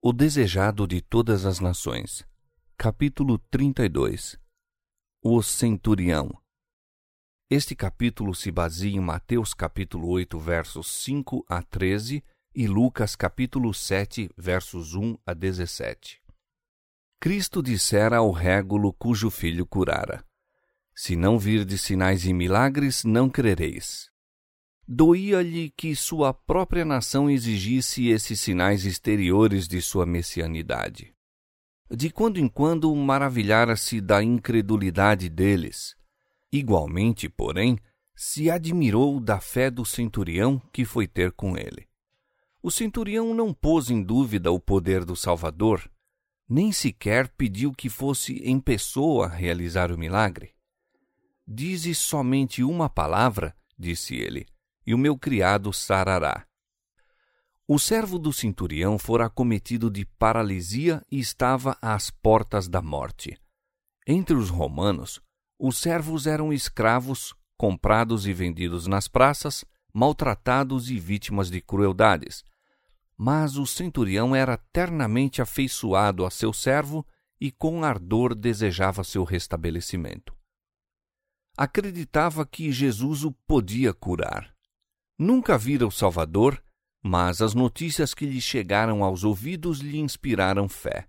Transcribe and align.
O 0.00 0.12
desejado 0.12 0.86
de 0.86 1.00
todas 1.00 1.44
as 1.44 1.58
nações. 1.58 2.24
Capítulo 2.76 3.36
32 3.36 4.38
O 5.20 5.42
centurião. 5.42 6.30
Este 7.50 7.74
capítulo 7.74 8.32
se 8.32 8.52
baseia 8.52 8.94
em 8.94 9.00
Mateus 9.00 9.52
capítulo 9.52 10.08
8, 10.10 10.38
versos 10.38 10.86
5 11.02 11.44
a 11.48 11.60
13 11.64 12.22
e 12.54 12.68
Lucas 12.68 13.16
capítulo 13.16 13.74
7, 13.74 14.30
versos 14.36 14.94
1 14.94 15.18
a 15.26 15.34
17. 15.34 16.22
Cristo 17.18 17.60
dissera 17.60 18.18
ao 18.18 18.30
régulo 18.30 18.92
cujo 18.92 19.30
filho 19.30 19.66
curara: 19.66 20.24
Se 20.94 21.16
não 21.16 21.40
virdes 21.40 21.80
sinais 21.80 22.24
e 22.24 22.32
milagres, 22.32 23.02
não 23.02 23.28
crereis. 23.28 24.12
Doía-lhe 24.90 25.68
que 25.76 25.94
sua 25.94 26.32
própria 26.32 26.82
nação 26.82 27.28
exigisse 27.28 28.08
esses 28.08 28.40
sinais 28.40 28.86
exteriores 28.86 29.68
de 29.68 29.82
sua 29.82 30.06
messianidade. 30.06 31.14
De 31.90 32.08
quando 32.08 32.38
em 32.38 32.48
quando 32.48 32.94
maravilhara-se 32.96 34.00
da 34.00 34.22
incredulidade 34.22 35.28
deles. 35.28 35.94
Igualmente, 36.50 37.28
porém, 37.28 37.78
se 38.16 38.50
admirou 38.50 39.20
da 39.20 39.38
fé 39.38 39.70
do 39.70 39.84
centurião 39.84 40.58
que 40.72 40.86
foi 40.86 41.06
ter 41.06 41.32
com 41.32 41.54
ele. 41.54 41.86
O 42.62 42.70
centurião 42.70 43.34
não 43.34 43.52
pôs 43.52 43.90
em 43.90 44.02
dúvida 44.02 44.50
o 44.50 44.58
poder 44.58 45.04
do 45.04 45.14
Salvador, 45.14 45.86
nem 46.48 46.72
sequer 46.72 47.28
pediu 47.28 47.74
que 47.74 47.90
fosse 47.90 48.38
em 48.38 48.58
pessoa 48.58 49.28
realizar 49.28 49.92
o 49.92 49.98
milagre. 49.98 50.54
Dize 51.46 51.94
somente 51.94 52.64
uma 52.64 52.88
palavra, 52.88 53.54
disse 53.78 54.14
ele, 54.16 54.46
e 54.88 54.94
o 54.94 54.96
meu 54.96 55.18
criado 55.18 55.70
sarará. 55.70 56.46
O 57.66 57.78
servo 57.78 58.18
do 58.18 58.32
centurião 58.32 58.98
fora 58.98 59.26
acometido 59.26 59.90
de 59.90 60.06
paralisia 60.06 61.04
e 61.12 61.20
estava 61.20 61.76
às 61.82 62.08
portas 62.08 62.68
da 62.68 62.80
morte. 62.80 63.38
Entre 64.06 64.34
os 64.34 64.48
romanos, 64.48 65.20
os 65.58 65.76
servos 65.76 66.26
eram 66.26 66.54
escravos, 66.54 67.34
comprados 67.54 68.26
e 68.26 68.32
vendidos 68.32 68.86
nas 68.86 69.08
praças, 69.08 69.62
maltratados 69.92 70.88
e 70.88 70.98
vítimas 70.98 71.50
de 71.50 71.60
crueldades. 71.60 72.42
Mas 73.14 73.58
o 73.58 73.66
centurião 73.66 74.34
era 74.34 74.56
ternamente 74.72 75.42
afeiçoado 75.42 76.24
a 76.24 76.30
seu 76.30 76.50
servo 76.50 77.06
e 77.38 77.50
com 77.52 77.84
ardor 77.84 78.34
desejava 78.34 79.04
seu 79.04 79.22
restabelecimento. 79.22 80.34
Acreditava 81.58 82.46
que 82.46 82.72
Jesus 82.72 83.22
o 83.22 83.32
podia 83.46 83.92
curar. 83.92 84.56
Nunca 85.18 85.58
vira 85.58 85.84
o 85.84 85.90
Salvador, 85.90 86.62
mas 87.02 87.42
as 87.42 87.52
notícias 87.52 88.14
que 88.14 88.24
lhe 88.24 88.40
chegaram 88.40 89.02
aos 89.02 89.24
ouvidos 89.24 89.80
lhe 89.80 89.98
inspiraram 89.98 90.68
fé. 90.68 91.08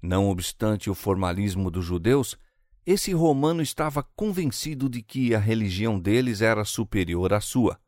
Não 0.00 0.28
obstante 0.28 0.88
o 0.88 0.94
formalismo 0.94 1.68
dos 1.70 1.84
judeus, 1.84 2.38
esse 2.86 3.12
romano 3.12 3.60
estava 3.60 4.04
convencido 4.14 4.88
de 4.88 5.02
que 5.02 5.34
a 5.34 5.40
religião 5.40 5.98
deles 5.98 6.40
era 6.40 6.64
superior 6.64 7.32
à 7.32 7.40
sua. 7.40 7.80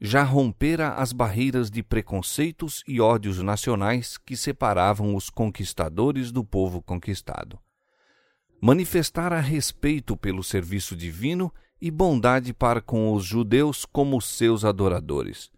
Já 0.00 0.24
rompera 0.24 0.94
as 0.94 1.12
barreiras 1.12 1.70
de 1.70 1.80
preconceitos 1.80 2.82
e 2.88 3.00
ódios 3.00 3.40
nacionais 3.40 4.18
que 4.18 4.36
separavam 4.36 5.14
os 5.14 5.30
conquistadores 5.30 6.32
do 6.32 6.44
povo 6.44 6.82
conquistado. 6.82 7.58
Manifestara 8.60 9.38
respeito 9.38 10.16
pelo 10.16 10.42
serviço 10.42 10.96
divino 10.96 11.52
e 11.80 11.90
bondade 11.90 12.52
para 12.52 12.80
com 12.80 13.12
os 13.12 13.24
judeus 13.24 13.84
como 13.84 14.20
seus 14.20 14.64
adoradores. 14.64 15.50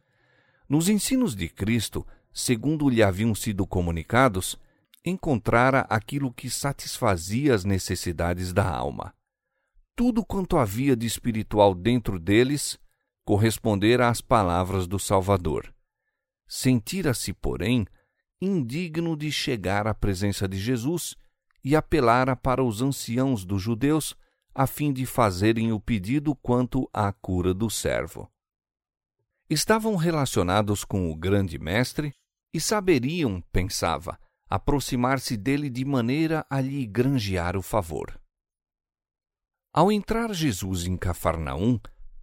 Nos 0.69 0.88
ensinos 0.88 1.34
de 1.34 1.48
Cristo, 1.48 2.06
segundo 2.33 2.88
lhe 2.88 3.02
haviam 3.02 3.34
sido 3.34 3.66
comunicados, 3.66 4.58
encontrara 5.05 5.80
aquilo 5.88 6.33
que 6.33 6.50
satisfazia 6.50 7.55
as 7.55 7.64
necessidades 7.64 8.52
da 8.52 8.69
alma. 8.69 9.14
Tudo 9.97 10.25
quanto 10.25 10.56
havia 10.56 10.97
de 10.97 11.06
espiritual 11.06 11.75
dentro 11.75 12.19
deles 12.19 12.78
correspondera 13.25 14.09
às 14.09 14.20
palavras 14.20 14.87
do 14.87 14.98
Salvador. 14.98 15.75
Sentira-se, 16.47 17.32
porém, 17.32 17.87
indigno 18.41 19.16
de 19.16 19.31
chegar 19.31 19.87
à 19.87 19.93
presença 19.93 20.48
de 20.48 20.56
Jesus 20.56 21.14
e 21.64 21.76
apelara 21.76 22.37
para 22.37 22.62
os 22.62 22.81
anciãos 22.81 23.44
dos 23.44 23.60
judeus 23.60 24.16
a 24.58 24.66
fim 24.66 24.92
de 24.92 25.06
fazerem 25.06 25.72
o 25.72 25.78
pedido 25.78 26.34
quanto 26.34 26.91
à 26.92 27.12
cura 27.12 27.54
do 27.54 27.70
servo. 27.70 28.28
Estavam 29.48 29.94
relacionados 29.94 30.84
com 30.84 31.08
o 31.08 31.14
grande 31.14 31.60
mestre 31.60 32.12
e 32.52 32.60
saberiam, 32.60 33.41
pensava, 33.52 34.19
aproximar-se 34.50 35.36
dele 35.36 35.70
de 35.70 35.84
maneira 35.84 36.44
a 36.50 36.60
lhe 36.60 36.84
granjear 36.84 37.56
o 37.56 37.62
favor. 37.62 38.20
Ao 39.72 39.92
entrar 39.92 40.34
Jesus 40.34 40.86
em 40.86 40.96
Cafarnaum, 40.96 41.78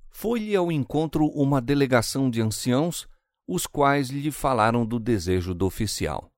foi-lhe 0.10 0.58
ao 0.58 0.70
encontro 0.70 1.28
uma 1.28 1.62
delegação 1.62 2.30
de 2.30 2.42
anciãos, 2.42 3.08
os 3.48 3.66
quais 3.66 4.10
lhe 4.10 4.30
falaram 4.30 4.86
do 4.86 5.00
desejo 5.00 5.54
do 5.54 5.66
oficial. 5.66 6.30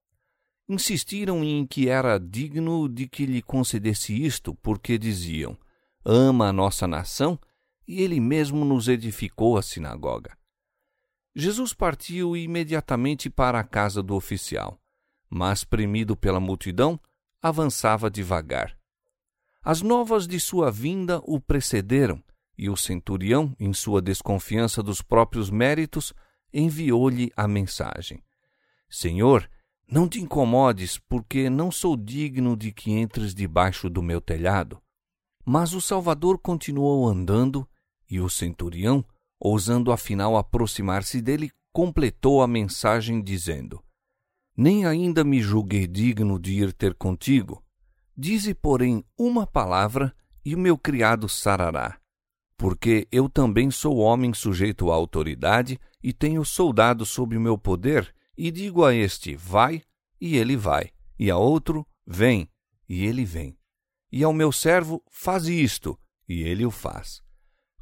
Insistiram 0.70 1.44
em 1.44 1.66
que 1.66 1.90
era 1.90 2.20
digno 2.20 2.88
de 2.88 3.08
que 3.08 3.26
lhe 3.26 3.42
concedesse 3.42 4.14
isto, 4.14 4.54
porque 4.62 5.00
diziam: 5.00 5.58
Ama 6.10 6.48
a 6.48 6.54
nossa 6.54 6.88
nação 6.88 7.38
e 7.88 8.02
ele 8.02 8.20
mesmo 8.20 8.64
nos 8.64 8.88
edificou 8.88 9.58
a 9.58 9.62
sinagoga. 9.62 10.38
Jesus 11.36 11.74
partiu 11.74 12.36
imediatamente 12.36 13.30
para 13.30 13.60
a 13.60 13.64
casa 13.64 14.02
do 14.02 14.16
oficial 14.16 14.80
mas, 15.30 15.64
premido 15.64 16.16
pela 16.16 16.40
multidão, 16.40 17.00
avançava 17.42 18.10
devagar. 18.10 18.78
As 19.62 19.82
novas 19.82 20.28
de 20.28 20.40
sua 20.40 20.72
vinda 20.72 21.22
o 21.24 21.40
precederam, 21.40 22.24
e 22.58 22.70
o 22.70 22.78
centurião, 22.78 23.56
em 23.60 23.72
sua 23.74 24.02
desconfiança 24.02 24.82
dos 24.82 25.02
próprios 25.02 25.50
méritos, 25.50 26.14
enviou-lhe 26.52 27.32
a 27.36 27.48
mensagem: 27.48 28.24
Senhor, 28.90 29.48
não 29.88 30.08
te 30.08 30.20
incomodes, 30.20 30.98
porque 30.98 31.50
não 31.50 31.72
sou 31.72 31.96
digno 31.96 32.56
de 32.56 32.72
que 32.72 32.92
entres 32.92 33.36
debaixo 33.36 33.90
do 33.90 34.02
meu 34.02 34.20
telhado. 34.20 34.82
Mas 35.50 35.74
o 35.74 35.80
Salvador 35.80 36.38
continuou 36.38 37.08
andando, 37.08 37.66
e 38.12 38.20
o 38.20 38.30
centurião, 38.30 39.06
ousando 39.40 39.94
afinal 39.94 40.36
aproximar-se 40.36 41.22
dele, 41.22 41.50
completou 41.72 42.42
a 42.42 42.48
mensagem 42.48 43.22
dizendo: 43.22 43.82
nem 44.58 44.86
ainda 44.86 45.24
me 45.24 45.40
julguei 45.40 45.88
digno 45.88 46.38
de 46.38 46.52
ir 46.52 46.74
ter 46.74 46.96
contigo. 46.96 47.64
Dize, 48.14 48.54
porém, 48.54 49.06
uma 49.18 49.48
palavra, 49.48 50.14
e 50.44 50.54
o 50.54 50.60
meu 50.60 50.78
criado 50.78 51.30
sarará. 51.30 51.98
Porque 52.58 53.08
eu 53.10 53.30
também 53.30 53.72
sou 53.72 54.00
homem 54.00 54.34
sujeito 54.34 54.92
à 54.92 54.96
autoridade, 54.96 55.80
e 56.04 56.12
tenho 56.12 56.44
soldados 56.44 57.08
sob 57.10 57.38
o 57.38 57.40
meu 57.40 57.58
poder, 57.58 58.14
e 58.38 58.52
digo 58.52 58.84
a 58.84 58.94
este, 58.94 59.34
vai, 59.34 59.82
e 60.20 60.36
ele 60.36 60.58
vai, 60.58 60.90
e 61.18 61.32
a 61.32 61.38
outro, 61.38 61.88
vem, 62.06 62.50
e 62.90 63.06
ele 63.06 63.24
vem. 63.24 63.56
E 64.12 64.24
ao 64.24 64.34
meu 64.34 64.52
servo, 64.52 65.04
faz 65.10 65.48
isto, 65.48 65.98
e 66.28 66.44
ele 66.44 66.66
o 66.66 66.72
faz. 66.72 67.22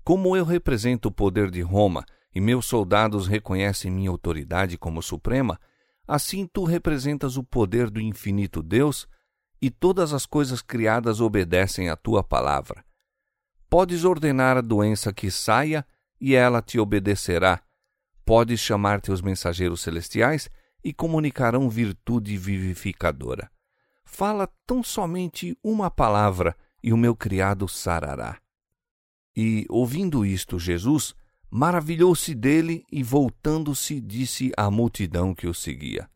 Como 0.04 0.36
eu 0.36 0.46
represento 0.46 1.10
o 1.10 1.12
poder 1.12 1.50
de 1.50 1.62
Roma, 1.62 2.06
e 2.34 2.42
meus 2.42 2.66
soldados 2.66 3.28
reconhecem 3.28 3.92
minha 3.92 4.10
autoridade 4.10 4.78
como 4.78 5.02
suprema, 5.02 5.60
Assim 6.08 6.46
tu 6.46 6.64
representas 6.64 7.36
o 7.36 7.44
poder 7.44 7.90
do 7.90 8.00
infinito 8.00 8.62
Deus 8.62 9.08
e 9.60 9.72
todas 9.72 10.14
as 10.14 10.26
coisas 10.26 10.62
criadas 10.62 11.20
obedecem 11.20 11.90
à 11.90 11.96
tua 11.96 12.24
palavra. 12.24 12.86
Podes 13.68 14.06
ordenar 14.06 14.58
a 14.58 14.62
doença 14.62 15.12
que 15.12 15.32
saia 15.32 15.86
e 16.22 16.36
ela 16.36 16.62
te 16.62 16.80
obedecerá. 16.80 17.62
Podes 18.24 18.60
chamar 18.60 19.02
teus 19.02 19.22
mensageiros 19.22 19.82
celestiais 19.82 20.50
e 20.84 20.94
comunicarão 20.94 21.70
virtude 21.70 22.38
vivificadora. 22.38 23.50
Fala 24.06 24.48
tão 24.66 24.82
somente 24.82 25.58
uma 25.64 25.92
palavra 25.92 26.56
e 26.82 26.94
o 26.94 26.98
meu 26.98 27.16
criado 27.16 27.68
sarará. 27.68 28.40
E, 29.36 29.66
ouvindo 29.70 30.26
isto, 30.26 30.58
Jesus 30.58 31.14
Maravilhou-se 31.58 32.36
dele 32.36 32.84
e, 32.92 33.02
voltando-se, 33.02 34.02
disse 34.02 34.52
à 34.58 34.70
multidão 34.70 35.34
que 35.34 35.48
o 35.48 35.54
seguia: 35.54 36.10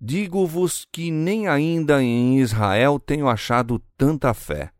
Digo-vos 0.00 0.86
que 0.92 1.10
nem 1.10 1.48
ainda 1.48 2.00
em 2.00 2.38
Israel 2.38 3.00
tenho 3.00 3.28
achado 3.28 3.80
tanta 3.96 4.32
fé. 4.32 4.70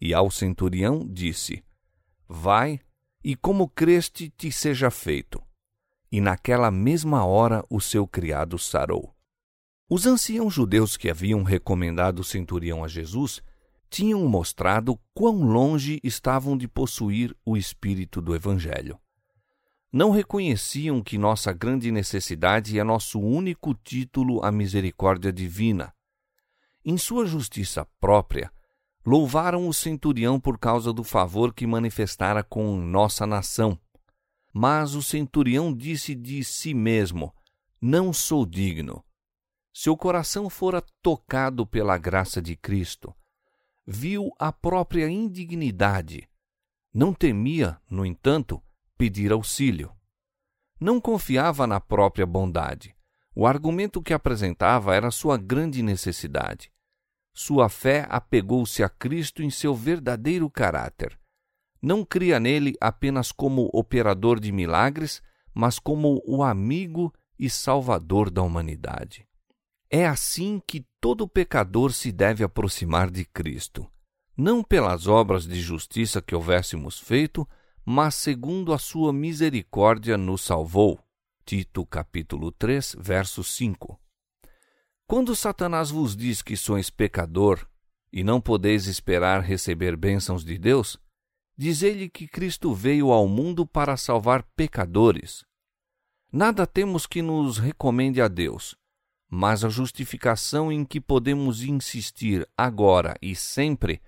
E 0.00 0.14
ao 0.14 0.30
centurião 0.30 1.04
disse: 1.04 1.64
Vai, 2.28 2.78
e 3.24 3.34
como 3.34 3.68
creste 3.68 4.30
te 4.30 4.52
seja 4.52 4.92
feito. 4.92 5.42
E 6.12 6.20
naquela 6.20 6.70
mesma 6.70 7.24
hora 7.24 7.64
o 7.68 7.80
seu 7.80 8.06
criado 8.06 8.56
sarou. 8.60 9.12
Os 9.88 10.06
anciãos 10.06 10.52
judeus 10.52 10.96
que 10.96 11.08
haviam 11.08 11.42
recomendado 11.42 12.20
o 12.20 12.24
centurião 12.24 12.82
a 12.82 12.88
Jesus 12.88 13.40
tinham 13.88 14.26
mostrado 14.26 14.98
quão 15.14 15.44
longe 15.44 16.00
estavam 16.02 16.56
de 16.56 16.66
possuir 16.66 17.36
o 17.44 17.56
espírito 17.56 18.20
do 18.20 18.34
Evangelho 18.34 18.98
não 19.96 20.10
reconheciam 20.10 21.02
que 21.02 21.16
nossa 21.16 21.54
grande 21.54 21.90
necessidade 21.90 22.78
é 22.78 22.84
nosso 22.84 23.18
único 23.18 23.72
título 23.72 24.44
à 24.44 24.52
misericórdia 24.52 25.32
divina. 25.32 25.90
Em 26.84 26.98
sua 26.98 27.24
justiça 27.24 27.86
própria, 27.98 28.52
louvaram 29.06 29.66
o 29.66 29.72
centurião 29.72 30.38
por 30.38 30.58
causa 30.58 30.92
do 30.92 31.02
favor 31.02 31.54
que 31.54 31.66
manifestara 31.66 32.42
com 32.44 32.76
nossa 32.76 33.26
nação. 33.26 33.80
Mas 34.52 34.94
o 34.94 35.02
centurião 35.02 35.72
disse 35.72 36.14
de 36.14 36.44
si 36.44 36.74
mesmo: 36.74 37.32
Não 37.80 38.12
sou 38.12 38.44
digno. 38.44 39.02
Seu 39.78 39.94
coração 39.94 40.48
fora 40.48 40.82
tocado 41.02 41.66
pela 41.66 41.98
graça 41.98 42.40
de 42.40 42.56
Cristo. 42.56 43.14
Viu 43.86 44.30
a 44.38 44.50
própria 44.50 45.06
indignidade. 45.06 46.26
Não 46.94 47.12
temia, 47.12 47.78
no 47.90 48.06
entanto, 48.06 48.62
pedir 48.96 49.32
auxílio. 49.32 49.94
Não 50.80 50.98
confiava 50.98 51.66
na 51.66 51.78
própria 51.78 52.24
bondade. 52.24 52.96
O 53.34 53.46
argumento 53.46 54.00
que 54.00 54.14
apresentava 54.14 54.94
era 54.94 55.10
sua 55.10 55.36
grande 55.36 55.82
necessidade. 55.82 56.72
Sua 57.34 57.68
fé 57.68 58.06
apegou-se 58.08 58.82
a 58.82 58.88
Cristo 58.88 59.42
em 59.42 59.50
seu 59.50 59.74
verdadeiro 59.74 60.48
caráter. 60.48 61.20
Não 61.82 62.02
cria 62.02 62.40
nele 62.40 62.72
apenas 62.80 63.30
como 63.30 63.68
operador 63.74 64.40
de 64.40 64.50
milagres, 64.52 65.22
mas 65.52 65.78
como 65.78 66.22
o 66.26 66.42
amigo 66.42 67.12
e 67.38 67.50
salvador 67.50 68.30
da 68.30 68.40
humanidade. 68.40 69.25
É 69.90 70.04
assim 70.04 70.60
que 70.66 70.84
todo 71.00 71.28
pecador 71.28 71.92
se 71.92 72.10
deve 72.10 72.42
aproximar 72.42 73.08
de 73.08 73.24
Cristo, 73.24 73.88
não 74.36 74.62
pelas 74.62 75.06
obras 75.06 75.46
de 75.46 75.60
justiça 75.60 76.20
que 76.20 76.34
houvéssemos 76.34 76.98
feito, 76.98 77.48
mas 77.84 78.16
segundo 78.16 78.72
a 78.72 78.78
sua 78.78 79.12
misericórdia 79.12 80.18
nos 80.18 80.42
salvou. 80.42 80.98
Tito 81.44 81.86
capítulo 81.86 82.50
3, 82.50 82.96
verso 82.98 83.44
5. 83.44 84.00
Quando 85.06 85.36
Satanás 85.36 85.88
vos 85.88 86.16
diz 86.16 86.42
que 86.42 86.56
sois 86.56 86.90
pecador 86.90 87.64
e 88.12 88.24
não 88.24 88.40
podeis 88.40 88.88
esperar 88.88 89.40
receber 89.40 89.96
bênçãos 89.96 90.44
de 90.44 90.58
Deus, 90.58 90.98
dizei-lhe 91.56 92.08
que 92.08 92.26
Cristo 92.26 92.74
veio 92.74 93.12
ao 93.12 93.28
mundo 93.28 93.64
para 93.64 93.96
salvar 93.96 94.42
pecadores. 94.56 95.44
Nada 96.32 96.66
temos 96.66 97.06
que 97.06 97.22
nos 97.22 97.58
recomende 97.58 98.20
a 98.20 98.26
Deus, 98.26 98.76
mas 99.28 99.64
a 99.64 99.68
justificação 99.68 100.70
em 100.70 100.84
que 100.84 101.00
podemos 101.00 101.62
insistir 101.62 102.48
agora 102.56 103.16
e 103.20 103.34
sempre 103.34 104.00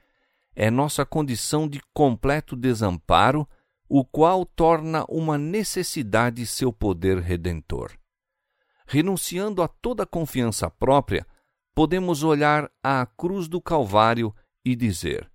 é 0.55 0.70
nossa 0.70 1.05
condição 1.05 1.69
de 1.69 1.81
completo 1.93 2.56
desamparo 2.56 3.49
o 3.88 4.05
qual 4.05 4.44
torna 4.44 5.05
uma 5.09 5.38
necessidade 5.38 6.44
seu 6.47 6.73
poder 6.73 7.19
redentor. 7.19 7.93
Renunciando 8.87 9.62
a 9.62 9.69
toda 9.69 10.06
confiança 10.06 10.70
própria, 10.70 11.26
podemos 11.75 12.23
olhar 12.23 12.70
à 12.82 13.06
cruz 13.06 13.49
do 13.49 13.61
Calvário 13.61 14.35
e 14.65 14.75
dizer: 14.75 15.31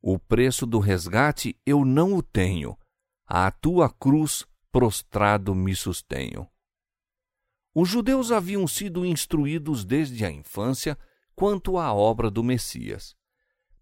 O 0.00 0.18
preço 0.18 0.66
do 0.66 0.78
resgate 0.78 1.56
eu 1.64 1.84
não 1.84 2.14
o 2.14 2.22
tenho, 2.22 2.76
à 3.26 3.50
tua 3.50 3.88
cruz 3.88 4.44
prostrado 4.72 5.54
me 5.54 5.74
sustenho. 5.74 6.48
Os 7.78 7.88
judeus 7.88 8.32
haviam 8.32 8.66
sido 8.66 9.04
instruídos 9.04 9.84
desde 9.84 10.24
a 10.24 10.30
infância 10.30 10.98
quanto 11.34 11.76
à 11.78 11.92
obra 11.92 12.30
do 12.30 12.42
Messias 12.42 13.14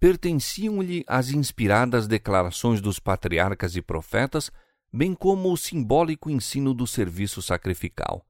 pertenciam-lhe 0.04 1.02
as 1.06 1.30
inspiradas 1.30 2.06
declarações 2.06 2.78
dos 2.78 2.98
patriarcas 2.98 3.74
e 3.74 3.80
profetas, 3.80 4.50
bem 4.92 5.14
como 5.14 5.50
o 5.50 5.56
simbólico 5.56 6.28
ensino 6.28 6.74
do 6.74 6.86
serviço 6.86 7.40
sacrificial. 7.40 8.22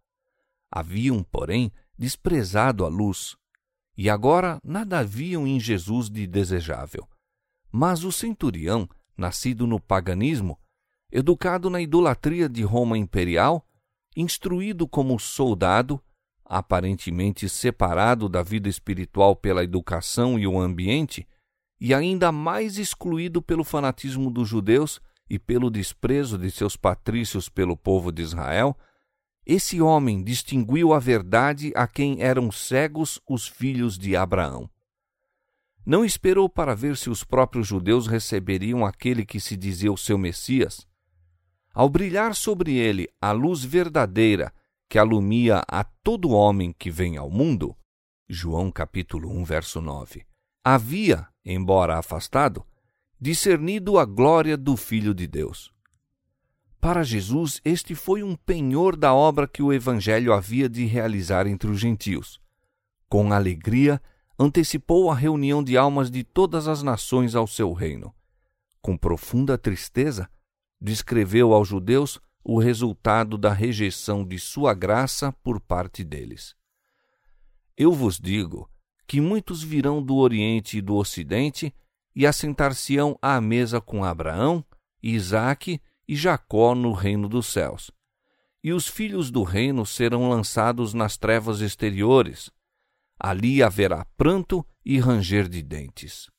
Haviam, 0.70 1.20
porém, 1.24 1.72
desprezado 1.98 2.84
a 2.84 2.88
luz, 2.88 3.34
e 3.96 4.08
agora 4.08 4.60
nada 4.62 5.00
haviam 5.00 5.48
em 5.48 5.58
Jesus 5.58 6.08
de 6.08 6.28
desejável. 6.28 7.08
Mas 7.72 8.04
o 8.04 8.12
centurião, 8.12 8.88
nascido 9.18 9.66
no 9.66 9.80
paganismo, 9.80 10.56
educado 11.10 11.68
na 11.68 11.80
idolatria 11.80 12.48
de 12.48 12.62
Roma 12.62 12.96
imperial, 12.96 13.66
instruído 14.16 14.86
como 14.86 15.18
soldado, 15.18 16.00
aparentemente 16.44 17.48
separado 17.48 18.28
da 18.28 18.42
vida 18.42 18.68
espiritual 18.68 19.34
pela 19.34 19.64
educação 19.64 20.38
e 20.38 20.46
o 20.46 20.58
ambiente, 20.58 21.26
e 21.80 21.92
ainda 21.92 22.30
mais 22.30 22.78
excluído 22.78 23.42
pelo 23.42 23.64
fanatismo 23.64 24.30
dos 24.30 24.48
judeus 24.48 25.00
e 25.28 25.38
pelo 25.38 25.70
desprezo 25.70 26.38
de 26.38 26.50
seus 26.50 26.76
patrícios 26.76 27.48
pelo 27.48 27.76
povo 27.76 28.12
de 28.12 28.22
Israel, 28.22 28.76
esse 29.46 29.80
homem 29.80 30.22
distinguiu 30.22 30.94
a 30.94 30.98
verdade 30.98 31.72
a 31.74 31.86
quem 31.86 32.22
eram 32.22 32.50
cegos 32.50 33.20
os 33.28 33.46
filhos 33.46 33.98
de 33.98 34.16
Abraão. 34.16 34.70
Não 35.84 36.02
esperou 36.02 36.48
para 36.48 36.74
ver 36.74 36.96
se 36.96 37.10
os 37.10 37.22
próprios 37.22 37.66
judeus 37.66 38.06
receberiam 38.06 38.86
aquele 38.86 39.26
que 39.26 39.38
se 39.38 39.54
dizia 39.54 39.92
o 39.92 39.98
seu 39.98 40.16
Messias. 40.16 40.86
Ao 41.74 41.88
brilhar 41.88 42.36
sobre 42.36 42.76
ele 42.76 43.08
a 43.20 43.32
luz 43.32 43.64
verdadeira 43.64 44.54
que 44.88 44.96
alumia 44.96 45.64
a 45.66 45.82
todo 45.82 46.30
homem 46.30 46.72
que 46.72 46.88
vem 46.88 47.16
ao 47.16 47.28
mundo, 47.28 47.76
João 48.28 48.70
capítulo 48.70 49.28
1, 49.28 49.44
verso 49.44 49.80
9, 49.80 50.24
havia 50.62 51.26
embora 51.44 51.98
afastado, 51.98 52.64
discernido 53.20 53.98
a 53.98 54.04
glória 54.04 54.56
do 54.56 54.76
Filho 54.76 55.12
de 55.12 55.26
Deus. 55.26 55.72
Para 56.80 57.02
Jesus, 57.02 57.60
este 57.64 57.92
foi 57.96 58.22
um 58.22 58.36
penhor 58.36 58.94
da 58.94 59.12
obra 59.12 59.48
que 59.48 59.62
o 59.62 59.72
Evangelho 59.72 60.32
havia 60.32 60.68
de 60.68 60.84
realizar 60.84 61.44
entre 61.44 61.68
os 61.68 61.80
gentios. 61.80 62.40
Com 63.08 63.32
alegria, 63.32 64.00
antecipou 64.38 65.10
a 65.10 65.14
reunião 65.14 65.62
de 65.62 65.76
almas 65.76 66.08
de 66.08 66.22
todas 66.22 66.68
as 66.68 66.84
nações 66.84 67.34
ao 67.34 67.48
seu 67.48 67.72
reino. 67.72 68.14
Com 68.80 68.96
profunda 68.96 69.58
tristeza, 69.58 70.30
descreveu 70.84 71.54
aos 71.54 71.66
judeus 71.66 72.20
o 72.44 72.58
resultado 72.58 73.38
da 73.38 73.54
rejeição 73.54 74.22
de 74.22 74.38
sua 74.38 74.74
graça 74.74 75.32
por 75.42 75.58
parte 75.58 76.04
deles. 76.04 76.54
Eu 77.74 77.90
vos 77.90 78.20
digo 78.20 78.70
que 79.06 79.18
muitos 79.18 79.62
virão 79.62 80.02
do 80.02 80.16
Oriente 80.16 80.76
e 80.76 80.82
do 80.82 80.94
Ocidente 80.96 81.74
e 82.14 82.26
assentar-se-ão 82.26 83.18
à 83.22 83.40
mesa 83.40 83.80
com 83.80 84.04
Abraão, 84.04 84.62
Isaque 85.02 85.80
e 86.06 86.14
Jacó 86.14 86.74
no 86.74 86.92
reino 86.92 87.30
dos 87.30 87.46
céus. 87.46 87.90
E 88.62 88.70
os 88.70 88.86
filhos 88.86 89.30
do 89.30 89.42
reino 89.42 89.86
serão 89.86 90.28
lançados 90.28 90.92
nas 90.92 91.16
trevas 91.16 91.62
exteriores. 91.62 92.50
Ali 93.18 93.62
haverá 93.62 94.04
pranto 94.18 94.64
e 94.84 94.98
ranger 94.98 95.48
de 95.48 95.62
dentes. 95.62 96.30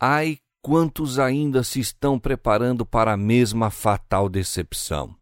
Ai, 0.00 0.38
quantos 0.68 1.18
ainda 1.18 1.64
se 1.64 1.80
estão 1.80 2.18
preparando 2.18 2.84
para 2.84 3.12
a 3.12 3.16
mesma 3.16 3.70
fatal 3.70 4.28
decepção! 4.28 5.16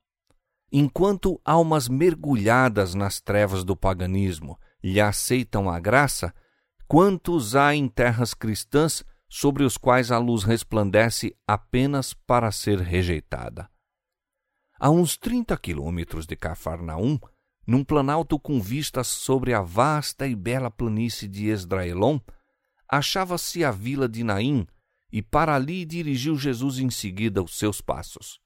Enquanto 0.73 1.41
almas 1.45 1.88
mergulhadas 1.88 2.95
nas 2.95 3.21
trevas 3.21 3.62
do 3.65 3.76
paganismo 3.76 4.59
lhe 4.83 5.00
aceitam 5.00 5.71
a 5.71 5.79
graça, 5.79 6.35
Quantos 6.88 7.57
há 7.57 7.75
em 7.75 7.88
terras 7.88 8.33
cristãs 8.33 9.05
sobre 9.29 9.65
os 9.65 9.76
quais 9.76 10.12
a 10.12 10.19
luz 10.19 10.45
resplandece 10.45 11.37
apenas 11.45 12.15
para 12.15 12.53
ser 12.53 12.79
rejeitada? 12.79 13.69
A 14.79 14.88
uns 14.88 15.17
30 15.17 15.57
quilômetros 15.57 16.29
de 16.29 16.37
Cafarnaum, 16.37 17.19
num 17.67 17.83
planalto 17.83 18.38
com 18.38 18.61
vistas 18.61 19.09
sobre 19.09 19.53
a 19.53 19.62
vasta 19.62 20.29
e 20.29 20.37
bela 20.37 20.71
planície 20.71 21.26
de 21.26 21.49
Esdraelon, 21.49 22.21
achava-se 22.88 23.65
a 23.65 23.73
vila 23.73 24.09
de 24.09 24.23
Naim, 24.23 24.65
e 25.17 25.23
para 25.23 25.55
ali 25.55 25.87
dirigiu 25.87 26.37
Jesus 26.37 26.79
em 26.79 26.91
seguida 26.91 27.43
os 27.43 27.57
seus 27.57 27.81
passos. 27.81 28.39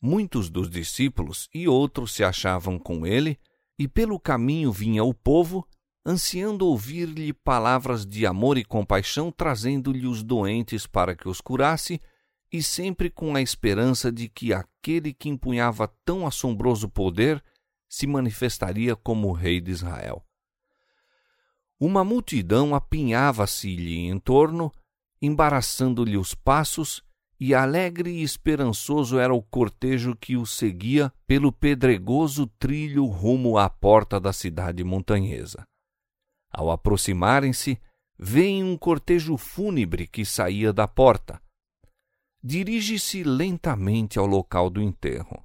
Muitos 0.00 0.48
dos 0.48 0.70
discípulos 0.70 1.46
e 1.52 1.68
outros 1.68 2.12
se 2.12 2.24
achavam 2.24 2.78
com 2.78 3.06
ele, 3.06 3.38
e 3.78 3.86
pelo 3.86 4.18
caminho 4.18 4.72
vinha 4.72 5.04
o 5.04 5.12
povo 5.12 5.68
ansiando 6.06 6.66
ouvir-lhe 6.66 7.34
palavras 7.34 8.06
de 8.06 8.24
amor 8.24 8.56
e 8.56 8.64
compaixão, 8.64 9.30
trazendo-lhe 9.30 10.06
os 10.06 10.22
doentes 10.22 10.86
para 10.86 11.14
que 11.14 11.28
os 11.28 11.38
curasse, 11.38 12.00
e 12.50 12.62
sempre 12.62 13.10
com 13.10 13.34
a 13.34 13.42
esperança 13.42 14.10
de 14.10 14.26
que 14.26 14.54
aquele 14.54 15.12
que 15.12 15.28
empunhava 15.28 15.86
tão 16.02 16.26
assombroso 16.26 16.88
poder 16.88 17.44
se 17.86 18.06
manifestaria 18.06 18.96
como 18.96 19.32
rei 19.32 19.60
de 19.60 19.70
Israel. 19.70 20.24
Uma 21.78 22.02
multidão 22.02 22.74
apinhava-se-lhe 22.74 23.98
em 23.98 24.18
torno, 24.18 24.72
embaraçando-lhe 25.20 26.16
os 26.16 26.34
passos, 26.34 27.02
e 27.38 27.54
alegre 27.54 28.10
e 28.10 28.22
esperançoso 28.22 29.18
era 29.18 29.34
o 29.34 29.42
cortejo 29.42 30.16
que 30.16 30.36
o 30.36 30.46
seguia 30.46 31.12
pelo 31.26 31.52
pedregoso 31.52 32.46
trilho 32.58 33.04
rumo 33.04 33.58
à 33.58 33.68
porta 33.68 34.18
da 34.18 34.32
cidade 34.32 34.82
montanhesa. 34.82 35.66
Ao 36.50 36.70
aproximarem-se, 36.70 37.78
veem 38.18 38.64
um 38.64 38.76
cortejo 38.76 39.36
fúnebre 39.36 40.06
que 40.06 40.24
saía 40.24 40.72
da 40.72 40.88
porta. 40.88 41.40
Dirige-se 42.42 43.22
lentamente 43.22 44.18
ao 44.18 44.26
local 44.26 44.70
do 44.70 44.80
enterro. 44.80 45.44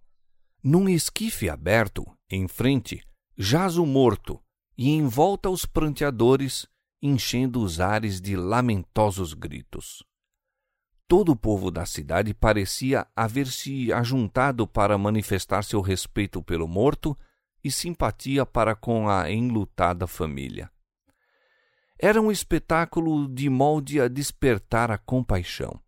Num 0.63 0.87
esquife 0.87 1.49
aberto, 1.49 2.05
em 2.29 2.47
frente, 2.47 3.03
jaz 3.35 3.77
o 3.77 3.85
morto, 3.85 4.39
e 4.77 4.91
em 4.91 5.05
volta 5.07 5.49
os 5.49 5.65
pranteadores, 5.65 6.67
enchendo 7.01 7.61
os 7.61 7.79
ares 7.79 8.21
de 8.21 8.35
lamentosos 8.35 9.33
gritos. 9.33 10.03
Todo 11.07 11.33
o 11.33 11.35
povo 11.35 11.69
da 11.69 11.85
cidade 11.85 12.33
parecia 12.33 13.05
haver 13.15 13.47
se 13.47 13.91
ajuntado 13.91 14.67
para 14.67 14.97
manifestar 14.97 15.63
seu 15.63 15.81
respeito 15.81 16.41
pelo 16.41 16.67
morto 16.67 17.17
e 17.63 17.69
simpatia 17.69 18.45
para 18.45 18.75
com 18.75 19.09
a 19.09 19.29
enlutada 19.29 20.07
família. 20.07 20.71
Era 21.99 22.21
um 22.21 22.31
espetáculo 22.31 23.27
de 23.27 23.49
molde 23.49 23.99
a 23.99 24.07
despertar 24.07 24.89
a 24.89 24.97
compaixão. 24.97 25.79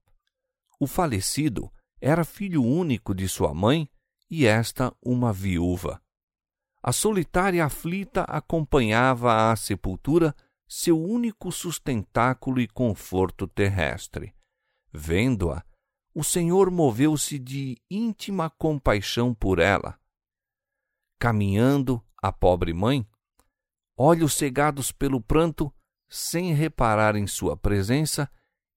O 0.80 0.86
falecido 0.86 1.72
era 2.02 2.26
filho 2.26 2.62
único 2.62 3.16
de 3.16 3.28
sua 3.30 3.54
mãe 3.54 3.90
e 4.30 4.46
esta 4.46 4.94
uma 5.02 5.32
viúva. 5.32 6.02
A 6.84 6.92
solitária 6.92 7.64
aflita 7.64 8.24
acompanhava 8.24 9.52
à 9.52 9.56
sepultura 9.56 10.36
seu 10.68 11.02
único 11.02 11.52
sustentáculo 11.52 12.60
e 12.60 12.68
conforto 12.68 13.48
terrestre. 13.48 14.34
Vendo-a, 14.92 15.64
o 16.14 16.24
Senhor 16.24 16.70
moveu-se 16.70 17.40
de 17.40 17.82
íntima 17.90 18.50
compaixão 18.50 19.34
por 19.34 19.60
ela. 19.60 20.00
Caminhando, 21.20 22.04
a 22.22 22.32
pobre 22.32 22.74
mãe, 22.74 23.08
olhos 23.98 24.34
cegados 24.36 24.92
pelo 24.92 25.20
pranto, 25.20 25.74
sem 26.10 26.54
reparar 26.54 27.16
em 27.16 27.26
sua 27.26 27.58
presença, 27.58 28.30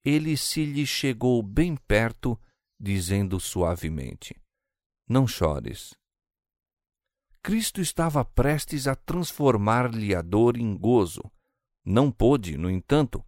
ele 0.04 0.36
se 0.36 0.64
lhe 0.64 0.86
chegou 0.86 1.42
bem 1.42 1.76
perto, 1.76 2.40
dizendo 2.80 3.38
suavemente: 3.38 4.40
Não 5.08 5.26
chores. 5.26 5.94
Cristo 7.42 7.80
estava 7.80 8.24
prestes 8.24 8.88
a 8.88 8.94
transformar-lhe 8.94 10.14
a 10.14 10.22
dor 10.22 10.56
em 10.56 10.76
gozo. 10.76 11.22
Não 11.88 12.10
pôde, 12.10 12.58
no 12.58 12.68
entanto, 12.68 13.24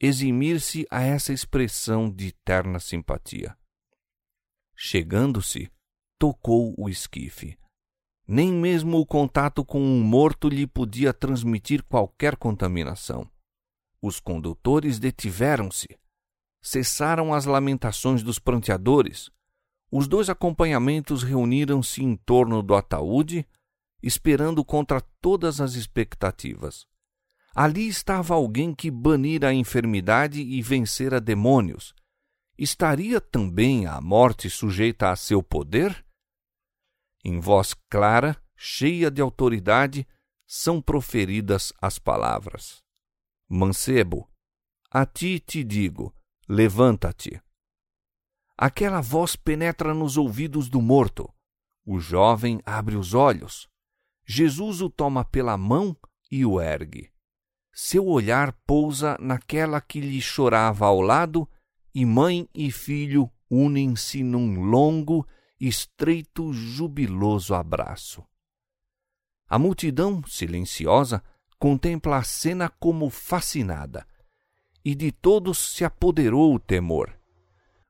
eximir-se 0.00 0.86
a 0.88 1.02
essa 1.02 1.32
expressão 1.32 2.08
de 2.08 2.30
terna 2.44 2.78
simpatia. 2.78 3.58
Chegando-se, 4.76 5.68
tocou 6.16 6.72
o 6.78 6.88
esquife. 6.88 7.58
Nem 8.24 8.52
mesmo 8.52 8.98
o 8.98 9.06
contato 9.06 9.64
com 9.64 9.80
um 9.80 10.00
morto 10.04 10.48
lhe 10.48 10.68
podia 10.68 11.12
transmitir 11.12 11.82
qualquer 11.82 12.36
contaminação. 12.36 13.28
Os 14.00 14.20
condutores 14.20 15.00
detiveram-se, 15.00 15.88
cessaram 16.62 17.34
as 17.34 17.44
lamentações 17.44 18.22
dos 18.22 18.38
pranteadores. 18.38 19.30
Os 19.90 20.06
dois 20.06 20.30
acompanhamentos 20.30 21.24
reuniram-se 21.24 22.04
em 22.04 22.14
torno 22.14 22.62
do 22.62 22.76
ataúde, 22.76 23.44
esperando 24.00 24.64
contra 24.64 25.00
todas 25.20 25.60
as 25.60 25.74
expectativas. 25.74 26.86
Ali 27.58 27.88
estava 27.88 28.34
alguém 28.34 28.74
que 28.74 28.90
banira 28.90 29.48
a 29.48 29.54
enfermidade 29.54 30.42
e 30.42 30.60
vencera 30.60 31.18
demônios. 31.18 31.94
Estaria 32.58 33.18
também 33.18 33.86
a 33.86 33.98
morte 33.98 34.50
sujeita 34.50 35.10
a 35.10 35.16
seu 35.16 35.42
poder? 35.42 36.04
Em 37.24 37.40
voz 37.40 37.72
clara, 37.88 38.36
cheia 38.54 39.10
de 39.10 39.22
autoridade, 39.22 40.06
são 40.46 40.82
proferidas 40.82 41.72
as 41.80 41.98
palavras: 41.98 42.82
Mancebo, 43.48 44.28
a 44.90 45.06
ti 45.06 45.40
te 45.40 45.64
digo, 45.64 46.14
Levanta-te. 46.46 47.42
Aquela 48.54 49.00
voz 49.00 49.34
penetra 49.34 49.94
nos 49.94 50.18
ouvidos 50.18 50.68
do 50.68 50.82
morto. 50.82 51.32
O 51.86 51.98
jovem 51.98 52.60
abre 52.66 52.96
os 52.96 53.14
olhos. 53.14 53.66
Jesus 54.26 54.82
o 54.82 54.90
toma 54.90 55.24
pela 55.24 55.56
mão 55.56 55.96
e 56.30 56.44
o 56.44 56.60
ergue. 56.60 57.15
Seu 57.78 58.06
olhar 58.06 58.54
pousa 58.66 59.18
naquela 59.20 59.82
que 59.82 60.00
lhe 60.00 60.18
chorava 60.18 60.86
ao 60.86 60.98
lado, 61.02 61.46
e 61.94 62.06
mãe 62.06 62.48
e 62.54 62.72
filho 62.72 63.30
unem-se 63.50 64.22
num 64.22 64.62
longo, 64.62 65.28
estreito, 65.60 66.54
jubiloso 66.54 67.54
abraço. 67.54 68.24
A 69.46 69.58
multidão, 69.58 70.22
silenciosa, 70.26 71.22
contempla 71.58 72.16
a 72.16 72.22
cena 72.22 72.70
como 72.70 73.10
fascinada 73.10 74.06
e 74.82 74.94
de 74.94 75.12
todos 75.12 75.74
se 75.74 75.84
apoderou 75.84 76.54
o 76.54 76.58
temor. 76.58 77.14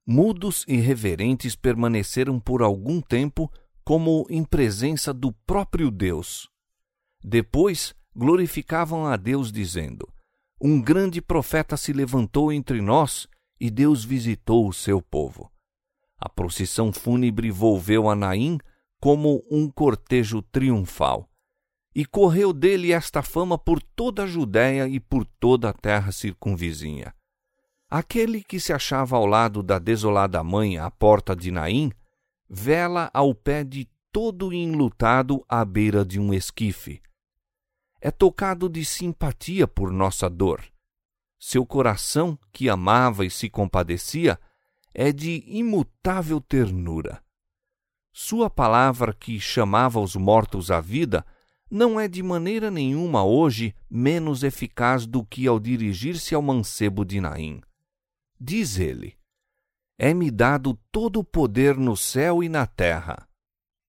Mudos 0.04 0.64
e 0.66 0.78
reverentes 0.78 1.54
permaneceram 1.54 2.40
por 2.40 2.60
algum 2.60 3.00
tempo 3.00 3.48
como 3.84 4.26
em 4.28 4.42
presença 4.42 5.14
do 5.14 5.30
próprio 5.46 5.92
Deus. 5.92 6.50
Depois 7.22 7.94
glorificavam 8.16 9.06
a 9.06 9.16
Deus, 9.16 9.52
dizendo: 9.52 10.08
Um 10.60 10.80
grande 10.80 11.20
profeta 11.20 11.76
se 11.76 11.92
levantou 11.92 12.50
entre 12.50 12.80
nós 12.80 13.28
e 13.60 13.70
Deus 13.70 14.04
visitou 14.04 14.66
o 14.66 14.72
seu 14.72 15.02
povo. 15.02 15.50
A 16.18 16.28
procissão 16.28 16.92
fúnebre 16.92 17.50
volveu 17.50 18.08
a 18.08 18.16
Naim 18.16 18.58
como 18.98 19.44
um 19.50 19.70
cortejo 19.70 20.40
triunfal 20.40 21.28
e 21.94 22.04
correu 22.04 22.52
dele 22.52 22.92
esta 22.92 23.22
fama 23.22 23.58
por 23.58 23.82
toda 23.82 24.24
a 24.24 24.26
Judéia 24.26 24.88
e 24.88 24.98
por 25.00 25.24
toda 25.24 25.70
a 25.70 25.72
terra 25.72 26.12
circunvizinha. 26.12 27.14
Aquele 27.88 28.42
que 28.42 28.58
se 28.58 28.72
achava 28.72 29.16
ao 29.16 29.24
lado 29.24 29.62
da 29.62 29.78
desolada 29.78 30.42
mãe 30.42 30.76
à 30.76 30.90
porta 30.90 31.36
de 31.36 31.50
Naim, 31.50 31.92
vela 32.48 33.10
ao 33.14 33.34
pé 33.34 33.62
de 33.62 33.88
todo 34.12 34.52
enlutado 34.52 35.44
à 35.48 35.64
beira 35.64 36.04
de 36.04 36.18
um 36.18 36.34
esquife. 36.34 37.00
É 38.06 38.10
tocado 38.12 38.68
de 38.68 38.84
simpatia 38.84 39.66
por 39.66 39.90
nossa 39.90 40.30
dor. 40.30 40.62
Seu 41.40 41.66
coração, 41.66 42.38
que 42.52 42.68
amava 42.68 43.26
e 43.26 43.30
se 43.30 43.50
compadecia, 43.50 44.38
é 44.94 45.10
de 45.10 45.42
imutável 45.44 46.40
ternura. 46.40 47.20
Sua 48.12 48.48
palavra 48.48 49.12
que 49.12 49.40
chamava 49.40 49.98
os 49.98 50.14
mortos 50.14 50.70
à 50.70 50.80
vida 50.80 51.26
não 51.68 51.98
é 51.98 52.06
de 52.06 52.22
maneira 52.22 52.70
nenhuma 52.70 53.24
hoje 53.24 53.74
menos 53.90 54.44
eficaz 54.44 55.04
do 55.04 55.24
que 55.26 55.48
ao 55.48 55.58
dirigir-se 55.58 56.32
ao 56.32 56.40
mancebo 56.40 57.04
de 57.04 57.20
Naim. 57.20 57.60
Diz 58.38 58.78
ele: 58.78 59.18
É-me 59.98 60.30
dado 60.30 60.78
todo 60.92 61.18
o 61.18 61.24
poder 61.24 61.76
no 61.76 61.96
céu 61.96 62.40
e 62.40 62.48
na 62.48 62.68
terra. 62.68 63.28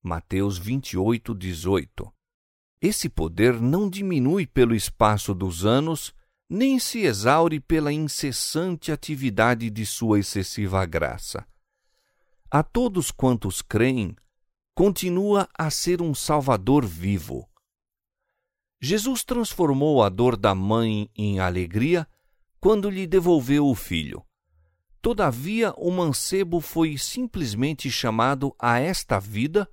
Mateus 0.02 0.58
28, 0.58 1.36
18. 1.36 2.17
Esse 2.82 3.10
poder 3.10 3.60
não 3.60 3.90
diminui 3.90 4.46
pelo 4.46 4.76
espaço 4.76 5.34
dos 5.34 5.66
anos, 5.66 6.14
nem 6.50 6.80
se 6.80 7.00
exaure 7.00 7.60
pela 7.60 7.92
incessante 7.92 8.92
atividade 8.92 9.70
de 9.70 9.86
sua 9.86 10.20
excessiva 10.20 10.86
graça. 10.86 11.46
A 12.50 12.64
todos 12.64 13.12
quantos 13.12 13.62
creem, 13.62 14.16
continua 14.74 15.50
a 15.58 15.70
ser 15.70 16.02
um 16.02 16.14
Salvador 16.14 16.86
vivo 16.86 17.48
Jesus 18.80 19.24
transformou 19.24 20.04
a 20.04 20.10
dor 20.10 20.38
da 20.38 20.54
mãe 20.54 21.10
em 21.16 21.40
alegria 21.40 22.08
quando 22.60 22.90
lhe 22.90 23.08
devolveu 23.08 23.68
o 23.68 23.74
filho. 23.74 24.24
Todavia, 25.02 25.74
o 25.78 25.90
mancebo 25.90 26.60
foi 26.60 26.98
simplesmente 26.98 27.90
chamado 27.90 28.56
a 28.60 28.80
esta 28.80 29.20
vida 29.20 29.68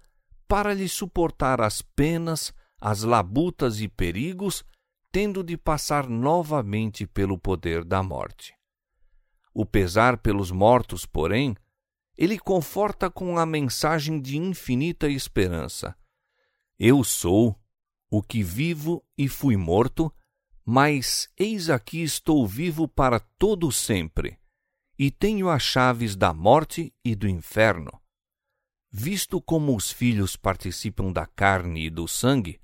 para 0.49 0.73
lhe 0.73 0.89
suportar 0.89 1.61
as 1.61 1.83
penas, 1.83 2.53
as 2.81 3.03
labutas 3.03 3.81
e 3.81 3.89
perigos, 3.89 4.65
tendo 5.11 5.43
de 5.43 5.57
passar 5.57 6.09
novamente 6.09 7.07
pelo 7.07 7.39
poder 7.39 7.85
da 7.85 8.03
morte. 8.03 8.55
O 9.55 9.65
pesar 9.65 10.19
pelos 10.19 10.51
mortos, 10.51 11.07
porém, 11.07 11.57
ele 12.17 12.39
conforta 12.39 13.11
com 13.11 13.39
a 13.39 13.47
mensagem 13.47 14.21
de 14.21 14.37
infinita 14.37 15.09
esperança. 15.09 15.97
Eu 16.79 17.05
sou 17.05 17.59
o 18.11 18.23
que 18.23 18.43
vivo 18.43 19.05
e 19.17 19.29
fui 19.29 19.57
morto, 19.57 20.13
mas 20.65 21.29
eis 21.37 21.69
aqui 21.69 22.03
estou 22.03 22.47
vivo 22.47 22.89
para 22.89 23.21
todo 23.21 23.71
sempre, 23.71 24.39
e 24.99 25.11
tenho 25.11 25.49
as 25.49 25.63
chaves 25.63 26.17
da 26.17 26.33
morte 26.33 26.93
e 27.05 27.15
do 27.15 27.29
inferno. 27.29 28.01
Visto 28.91 29.41
como 29.41 29.77
os 29.77 29.91
filhos 29.91 30.37
participam 30.37 31.13
da 31.13 31.27
carne 31.27 31.87
e 31.87 31.91
do 31.91 32.07
sangue, 32.07 32.61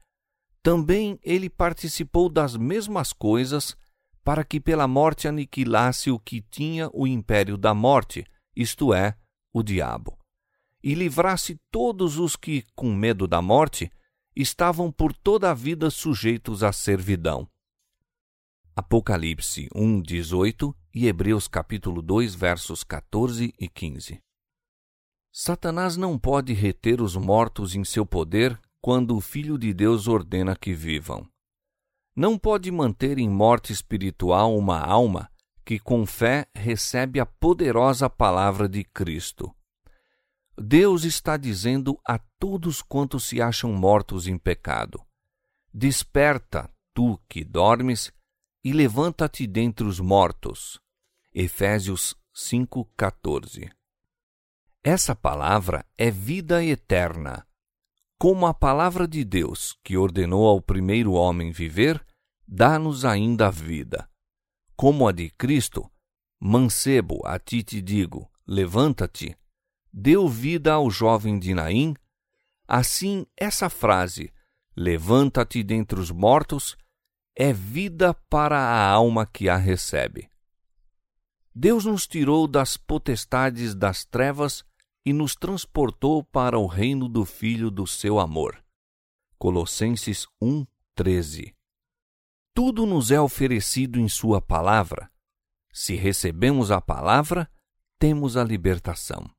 também 0.62 1.18
ele 1.22 1.48
participou 1.48 2.28
das 2.28 2.56
mesmas 2.56 3.12
coisas, 3.12 3.76
para 4.22 4.44
que 4.44 4.60
pela 4.60 4.86
morte 4.86 5.26
aniquilasse 5.26 6.10
o 6.10 6.18
que 6.18 6.42
tinha 6.42 6.90
o 6.92 7.06
império 7.06 7.56
da 7.56 7.72
morte, 7.72 8.24
isto 8.54 8.92
é, 8.92 9.16
o 9.52 9.62
diabo, 9.62 10.18
e 10.82 10.94
livrasse 10.94 11.58
todos 11.70 12.18
os 12.18 12.36
que, 12.36 12.64
com 12.74 12.94
medo 12.94 13.26
da 13.26 13.40
morte, 13.40 13.90
estavam 14.36 14.92
por 14.92 15.12
toda 15.12 15.50
a 15.50 15.54
vida 15.54 15.90
sujeitos 15.90 16.62
à 16.62 16.72
servidão. 16.72 17.48
Apocalipse 18.76 19.68
1, 19.74 20.00
18 20.02 20.74
e 20.94 21.06
Hebreus 21.06 21.48
capítulo 21.48 22.00
2, 22.00 22.34
versos 22.34 22.84
14 22.84 23.52
e 23.58 23.68
15. 23.68 24.22
Satanás 25.32 25.96
não 25.96 26.18
pode 26.18 26.52
reter 26.52 27.00
os 27.00 27.16
mortos 27.16 27.74
em 27.74 27.84
seu 27.84 28.04
poder 28.06 28.58
quando 28.80 29.16
o 29.16 29.20
Filho 29.20 29.58
de 29.58 29.72
Deus 29.72 30.08
ordena 30.08 30.56
que 30.56 30.72
vivam. 30.72 31.28
Não 32.14 32.38
pode 32.38 32.70
manter 32.70 33.18
em 33.18 33.28
morte 33.28 33.72
espiritual 33.72 34.56
uma 34.56 34.80
alma 34.80 35.30
que 35.64 35.78
com 35.78 36.04
fé 36.04 36.46
recebe 36.54 37.20
a 37.20 37.26
poderosa 37.26 38.10
palavra 38.10 38.68
de 38.68 38.82
Cristo. 38.82 39.54
Deus 40.58 41.04
está 41.04 41.36
dizendo 41.36 41.98
a 42.06 42.18
todos 42.38 42.82
quantos 42.82 43.24
se 43.24 43.40
acham 43.40 43.72
mortos 43.72 44.26
em 44.26 44.36
pecado: 44.36 45.00
Desperta, 45.72 46.70
tu 46.92 47.18
que 47.28 47.44
dormes, 47.44 48.12
e 48.64 48.72
levanta-te 48.72 49.46
dentre 49.46 49.86
os 49.86 50.00
mortos. 50.00 50.80
Efésios 51.32 52.14
5:14. 52.34 53.70
Essa 54.82 55.14
palavra 55.14 55.86
é 55.96 56.10
vida 56.10 56.64
eterna. 56.64 57.46
Como 58.20 58.46
a 58.46 58.52
palavra 58.52 59.08
de 59.08 59.24
Deus, 59.24 59.78
que 59.82 59.96
ordenou 59.96 60.46
ao 60.46 60.60
primeiro 60.60 61.12
homem 61.12 61.50
viver, 61.50 62.04
dá-nos 62.46 63.06
ainda 63.06 63.46
a 63.46 63.50
vida. 63.50 64.10
Como 64.76 65.08
a 65.08 65.12
de 65.12 65.30
Cristo, 65.30 65.90
mancebo, 66.38 67.26
a 67.26 67.38
ti 67.38 67.62
te 67.62 67.80
digo, 67.80 68.30
levanta-te, 68.46 69.34
deu 69.90 70.28
vida 70.28 70.74
ao 70.74 70.90
jovem 70.90 71.38
de 71.38 71.54
Naim, 71.54 71.94
assim 72.68 73.24
essa 73.34 73.70
frase, 73.70 74.30
levanta-te 74.76 75.62
dentre 75.62 75.98
os 75.98 76.10
mortos, 76.10 76.76
é 77.34 77.54
vida 77.54 78.12
para 78.28 78.58
a 78.58 78.86
alma 78.86 79.24
que 79.24 79.48
a 79.48 79.56
recebe. 79.56 80.28
Deus 81.54 81.86
nos 81.86 82.06
tirou 82.06 82.46
das 82.46 82.76
potestades 82.76 83.74
das 83.74 84.04
trevas 84.04 84.62
e 85.04 85.12
nos 85.12 85.34
transportou 85.34 86.22
para 86.22 86.58
o 86.58 86.66
reino 86.66 87.08
do 87.08 87.24
Filho 87.24 87.70
do 87.70 87.86
seu 87.86 88.18
amor. 88.18 88.62
Colossenses 89.38 90.26
1:13. 90.40 91.54
Tudo 92.54 92.84
nos 92.84 93.10
é 93.10 93.20
oferecido 93.20 93.98
em 93.98 94.08
sua 94.08 94.40
palavra. 94.40 95.10
Se 95.72 95.94
recebemos 95.94 96.70
a 96.70 96.80
palavra, 96.80 97.50
temos 97.98 98.36
a 98.36 98.44
libertação. 98.44 99.30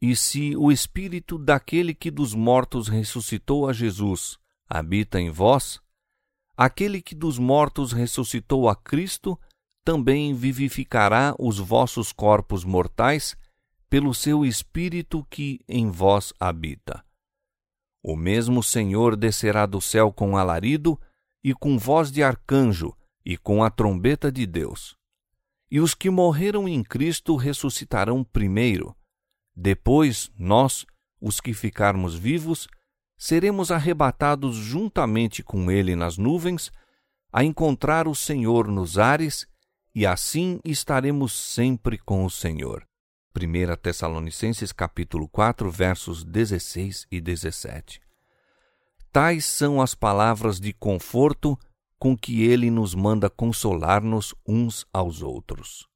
E 0.00 0.14
se 0.14 0.56
o 0.56 0.70
espírito 0.70 1.38
daquele 1.38 1.94
que 1.94 2.10
dos 2.10 2.34
mortos 2.34 2.88
ressuscitou 2.88 3.68
a 3.68 3.72
Jesus 3.72 4.38
habita 4.68 5.20
em 5.20 5.30
vós, 5.30 5.80
aquele 6.56 7.02
que 7.02 7.14
dos 7.14 7.38
mortos 7.38 7.92
ressuscitou 7.92 8.68
a 8.68 8.76
Cristo 8.76 9.38
também 9.84 10.34
vivificará 10.34 11.34
os 11.38 11.58
vossos 11.58 12.12
corpos 12.12 12.64
mortais 12.64 13.36
pelo 13.92 14.14
seu 14.14 14.42
Espírito 14.42 15.22
que 15.28 15.60
em 15.68 15.90
vós 15.90 16.32
habita. 16.40 17.04
O 18.02 18.16
mesmo 18.16 18.62
Senhor 18.62 19.14
descerá 19.14 19.66
do 19.66 19.82
céu 19.82 20.10
com 20.10 20.34
alarido, 20.34 20.98
e 21.44 21.52
com 21.52 21.76
voz 21.76 22.10
de 22.10 22.22
arcanjo, 22.22 22.96
e 23.22 23.36
com 23.36 23.62
a 23.62 23.68
trombeta 23.68 24.32
de 24.32 24.46
Deus. 24.46 24.96
E 25.70 25.78
os 25.78 25.94
que 25.94 26.08
morreram 26.08 26.66
em 26.66 26.82
Cristo 26.82 27.36
ressuscitarão 27.36 28.24
primeiro. 28.24 28.96
Depois, 29.54 30.30
nós, 30.38 30.86
os 31.20 31.38
que 31.38 31.52
ficarmos 31.52 32.14
vivos, 32.14 32.68
seremos 33.18 33.70
arrebatados 33.70 34.56
juntamente 34.56 35.42
com 35.42 35.70
Ele 35.70 35.94
nas 35.94 36.16
nuvens, 36.16 36.72
a 37.30 37.44
encontrar 37.44 38.08
o 38.08 38.14
Senhor 38.14 38.68
nos 38.68 38.98
ares, 38.98 39.46
e 39.94 40.06
assim 40.06 40.60
estaremos 40.64 41.34
sempre 41.34 41.98
com 41.98 42.24
o 42.24 42.30
Senhor. 42.30 42.86
1 43.34 43.76
Tessalonicenses 43.76 44.72
capítulo 44.72 45.26
4, 45.26 45.70
versos 45.70 46.22
16 46.22 47.06
e 47.10 47.20
17. 47.20 48.00
Tais 49.10 49.46
são 49.46 49.80
as 49.80 49.94
palavras 49.94 50.60
de 50.60 50.72
conforto 50.72 51.58
com 51.98 52.16
que 52.16 52.42
ele 52.42 52.70
nos 52.70 52.94
manda 52.94 53.30
consolar-nos 53.30 54.34
uns 54.46 54.86
aos 54.92 55.22
outros. 55.22 55.91